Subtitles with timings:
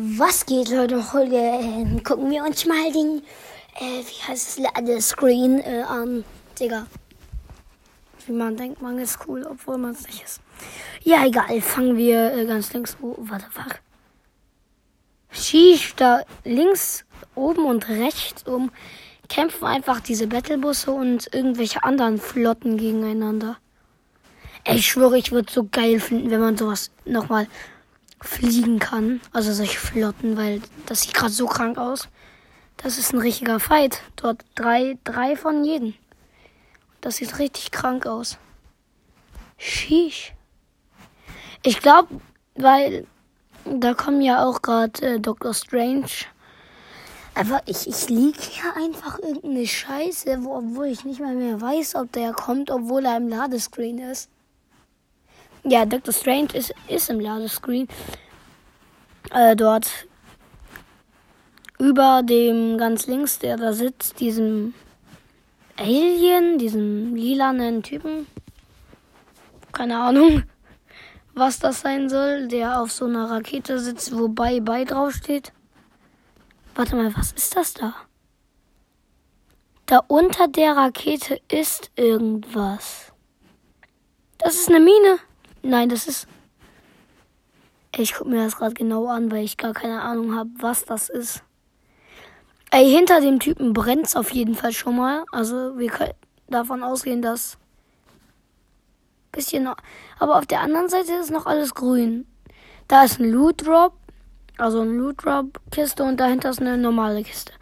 [0.00, 0.68] Was geht?
[0.70, 3.20] Heute äh, gucken wir uns mal den,
[3.80, 6.24] äh, wie heißt es, Ladescreen äh, an.
[6.60, 6.86] Digga.
[8.24, 10.40] Wie man denkt, man ist cool, obwohl man es nicht ist.
[11.02, 11.60] Ja, egal.
[11.60, 12.96] Fangen wir äh, ganz links.
[13.02, 13.80] Oh, warte, fuck.
[15.32, 17.04] Sheesh, da links
[17.34, 18.70] oben und rechts oben
[19.28, 23.56] kämpfen einfach diese Battlebusse und irgendwelche anderen Flotten gegeneinander.
[24.62, 27.48] Ey, ich schwöre, ich würde so geil finden, wenn man sowas nochmal
[28.20, 29.20] fliegen kann.
[29.32, 32.08] Also solche Flotten, weil das sieht gerade so krank aus.
[32.76, 34.00] Das ist ein richtiger Fight.
[34.16, 35.94] Dort drei, drei von jedem.
[37.00, 38.38] Das sieht richtig krank aus.
[39.56, 40.34] Sheesh.
[41.62, 42.20] Ich glaube,
[42.54, 43.06] weil
[43.64, 46.06] da kommen ja auch gerade äh, Doctor Strange.
[47.34, 51.94] Aber ich, ich liege hier einfach irgendeine Scheiße, wo, obwohl ich nicht mal mehr weiß,
[51.96, 54.28] ob der kommt, obwohl er im Ladescreen ist.
[55.64, 57.88] Ja, Doctor Strange ist, ist im Ladescreen.
[59.30, 60.06] Äh, dort
[61.78, 64.74] über dem ganz links, der da sitzt, diesem
[65.76, 68.26] Alien, diesem lilanen Typen.
[69.72, 70.42] Keine Ahnung,
[71.34, 75.52] was das sein soll, der auf so einer Rakete sitzt, wo Bye Bye draufsteht.
[76.74, 77.94] Warte mal, was ist das da?
[79.86, 83.12] Da unter der Rakete ist irgendwas.
[84.38, 85.18] Das ist eine Mine.
[85.62, 86.26] Nein, das ist.
[87.96, 91.08] Ich gucke mir das gerade genau an, weil ich gar keine Ahnung habe, was das
[91.08, 91.42] ist.
[92.70, 95.24] Ey, hinter dem Typen brennt's auf jeden Fall schon mal.
[95.32, 96.12] Also wir können
[96.48, 97.56] davon ausgehen, dass
[99.32, 99.76] bisschen noch.
[100.18, 102.26] Aber auf der anderen Seite ist noch alles grün.
[102.88, 103.94] Da ist ein Loot Drop,
[104.56, 107.52] also ein Loot Drop Kiste und dahinter ist eine normale Kiste.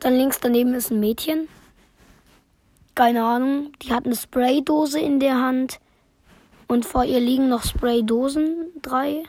[0.00, 1.48] Dann links daneben ist ein Mädchen.
[2.94, 3.72] Keine Ahnung.
[3.82, 5.80] Die hat eine Spraydose in der Hand.
[6.66, 9.22] Und vor ihr liegen noch Spraydosen, drei.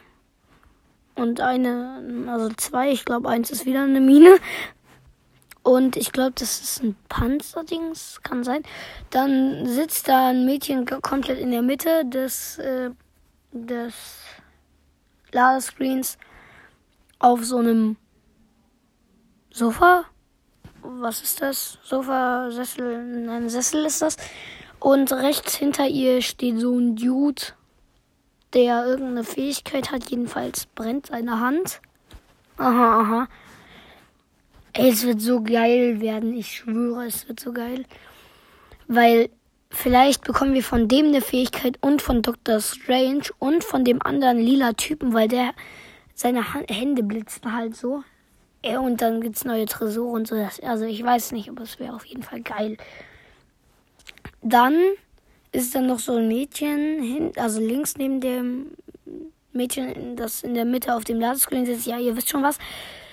[1.16, 4.38] Und eine, also zwei, ich glaube, eins ist wieder eine Mine.
[5.64, 8.64] Und ich glaube, das ist ein Panzerdings, kann sein.
[9.10, 12.92] Dann sitzt da ein Mädchen komplett in der Mitte des, äh,
[13.52, 13.94] des
[15.34, 16.18] Ladescreens
[17.20, 17.98] auf so einem
[19.52, 20.06] Sofa.
[20.84, 21.80] Was ist das?
[21.84, 24.16] Sofa, Sessel, nein, Sessel ist das.
[24.80, 27.42] Und rechts hinter ihr steht so ein Dude,
[28.54, 30.10] der irgendeine Fähigkeit hat.
[30.10, 31.82] Jedenfalls brennt seine Hand.
[32.58, 33.28] Aha, aha.
[34.74, 36.36] Ey, es wird so geil werden.
[36.36, 37.86] Ich schwöre, es wird so geil.
[38.88, 39.30] Weil
[39.70, 42.60] vielleicht bekommen wir von dem eine Fähigkeit und von Dr.
[42.60, 45.54] Strange und von dem anderen lila Typen, weil der
[46.14, 48.04] seine Hände blitzen halt so.
[48.64, 50.36] Ja, und dann gibt's neue Tresore und so.
[50.64, 52.78] Also ich weiß nicht, aber es wäre auf jeden Fall geil.
[54.42, 54.76] Dann
[55.52, 58.72] ist dann noch so ein Mädchen, also links neben dem
[59.54, 61.88] Mädchen, das in der Mitte auf dem Ladescreen sitzt.
[61.88, 62.58] Ja, ihr wisst schon was.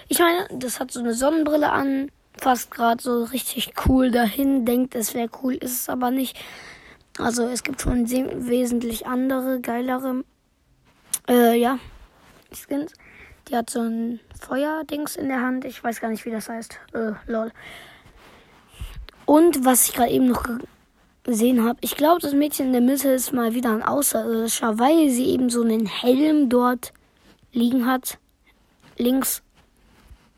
[0.09, 4.95] Ich meine, das hat so eine Sonnenbrille an, fast gerade so richtig cool dahin, denkt,
[4.95, 6.37] es wäre cool, ist es aber nicht.
[7.19, 10.25] Also es gibt schon wesentlich andere, geilere,
[11.29, 11.79] äh, ja,
[12.53, 12.93] Skins.
[13.49, 15.65] Die hat so ein Feuerdings in der Hand.
[15.65, 16.79] Ich weiß gar nicht, wie das heißt.
[16.95, 17.53] Äh, lol.
[19.27, 20.45] Und was ich gerade eben noch
[21.25, 21.79] gesehen habe.
[21.81, 25.51] Ich glaube, das Mädchen in der Mitte ist mal wieder ein Außerirdischer, weil sie eben
[25.51, 26.93] so einen Helm dort
[27.53, 28.19] liegen hat.
[28.97, 29.43] Links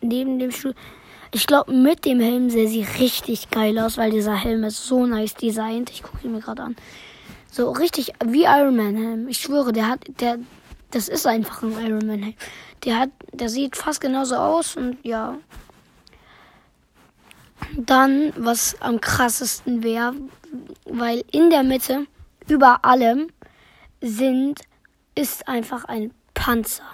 [0.01, 0.75] neben dem Stuhl.
[1.33, 5.05] Ich glaube, mit dem Helm sähe sie richtig geil aus, weil dieser Helm ist so
[5.07, 5.91] nice designt.
[5.91, 6.77] Ich gucke ihn mir gerade an.
[7.51, 9.29] So richtig wie Iron Man Helm.
[9.29, 10.39] Ich schwöre, der hat, der,
[10.93, 12.35] das ist einfach ein Iron Man Helm.
[12.85, 15.37] Der hat, der sieht fast genauso aus und ja.
[17.77, 20.15] Dann, was am krassesten wäre,
[20.85, 22.07] weil in der Mitte,
[22.49, 23.29] über allem,
[24.01, 24.61] sind,
[25.15, 26.85] ist einfach ein Panzer.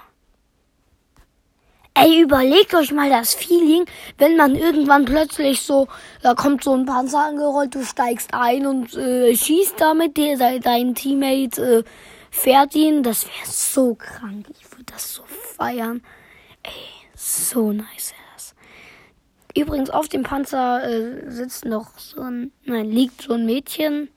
[1.95, 3.85] Ey, überlegt euch mal das Feeling,
[4.17, 5.89] wenn man irgendwann plötzlich so,
[6.23, 10.95] da kommt so ein Panzer angerollt, du steigst ein und äh, schießt damit, dir, dein
[10.95, 11.85] Teammate äh,
[12.31, 13.03] fährt ihn.
[13.03, 14.47] Das wäre so krank.
[14.59, 16.03] Ich würde das so feiern.
[16.63, 16.73] Ey,
[17.15, 18.15] so nice.
[19.57, 24.09] Übrigens, auf dem Panzer äh, sitzt noch so ein, nein, liegt so ein Mädchen.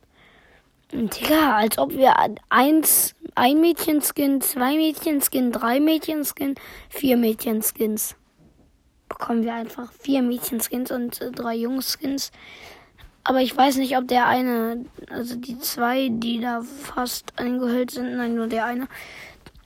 [0.91, 2.15] Digga, als ob wir
[2.49, 6.55] eins, ein Mädchenskin, zwei Mädchenskin, drei Mädchenskin,
[6.89, 8.15] vier Mädchenskins.
[9.09, 12.31] Bekommen wir einfach vier Mädchenskins und äh, drei Jungskins.
[13.23, 18.15] Aber ich weiß nicht, ob der eine, also die zwei, die da fast eingehüllt sind,
[18.15, 18.87] nein, nur der eine,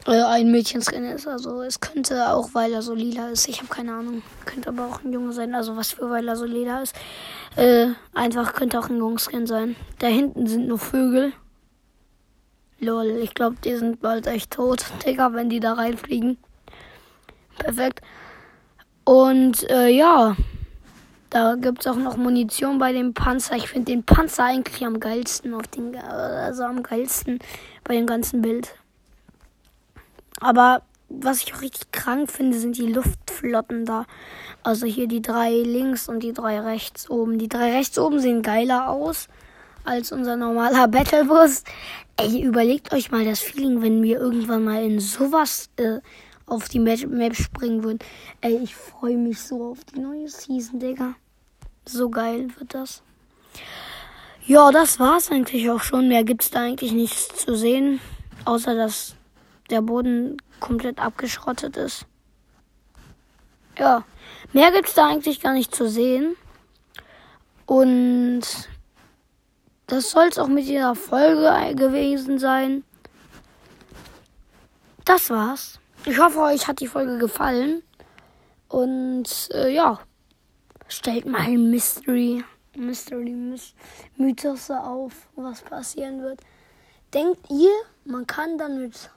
[0.10, 1.28] äh, ein Mädchenskin ist.
[1.28, 3.48] Also es könnte auch, weil er so lila ist.
[3.48, 4.22] Ich habe keine Ahnung.
[4.46, 5.56] Könnte aber auch ein Junge sein.
[5.56, 6.96] Also was für, weil er so lila ist.
[7.56, 9.76] Äh, einfach könnte auch ein Jungskin sein.
[10.00, 11.34] Da hinten sind nur Vögel.
[12.80, 14.86] Lol, ich glaube, die sind bald echt tot.
[15.06, 16.38] Digga, wenn die da reinfliegen.
[17.58, 18.02] Perfekt.
[19.04, 20.36] Und äh, ja,
[21.30, 23.56] da gibt es auch noch Munition bei dem Panzer.
[23.56, 27.40] Ich finde den Panzer eigentlich am geilsten auf den, also am geilsten
[27.84, 28.74] bei dem ganzen Bild.
[30.40, 34.06] Aber was ich auch richtig krank finde, sind die Luftflotten da.
[34.64, 37.40] Also hier die drei links und die drei rechts oben.
[37.40, 39.28] Die drei rechts oben sehen geiler aus
[39.84, 41.64] als unser normaler Battlebus.
[42.18, 46.00] Ey, überlegt euch mal das Feeling, wenn wir irgendwann mal in sowas äh,
[46.46, 48.00] auf die Map springen würden.
[48.42, 51.16] Ey, ich freue mich so auf die neue Season, Digga.
[51.86, 53.02] So geil wird das.
[54.46, 56.08] Ja, das war's eigentlich auch schon.
[56.08, 58.00] Mehr gibt's da eigentlich nichts zu sehen.
[58.46, 59.16] Außer, dass
[59.70, 62.06] der Boden komplett abgeschrottet ist.
[63.78, 64.04] Ja,
[64.52, 66.36] mehr gibt's da eigentlich gar nicht zu sehen.
[67.66, 68.42] Und
[69.88, 72.84] das soll es auch mit dieser Folge gewesen sein.
[75.06, 75.80] Das war's.
[76.06, 77.82] Ich hoffe, euch hat die Folge gefallen.
[78.68, 80.00] Und äh, ja,
[80.88, 82.44] stellt mal ein Mystery,
[82.76, 83.36] Mystery
[84.18, 86.42] Mythos auf, was passieren wird.
[87.14, 87.72] Denkt ihr,
[88.06, 89.10] man kann dann mit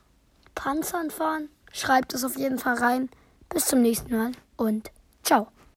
[0.54, 1.48] Panzern fahren?
[1.72, 3.08] Schreibt es auf jeden Fall rein.
[3.48, 4.90] Bis zum nächsten Mal und
[5.22, 5.48] ciao.